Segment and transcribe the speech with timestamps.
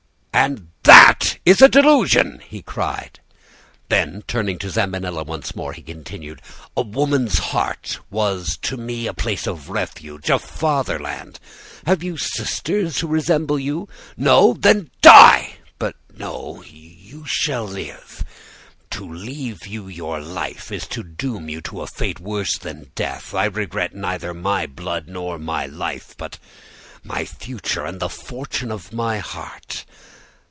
[0.33, 3.19] "'And that is a delusion!' he cried.
[3.89, 6.41] "Then, turning to Zambinella once more, he continued:
[6.75, 11.39] "'A woman's heart was to me a place of refuge, a fatherland.
[11.85, 13.87] Have you sisters who resemble you?
[14.17, 14.53] No.
[14.57, 15.57] Then die!
[15.77, 18.25] But no, you shall live.
[18.91, 23.35] To leave you your life is to doom you to a fate worse than death.
[23.35, 26.39] I regret neither my blood nor my life, but
[27.03, 29.85] my future and the fortune of my heart.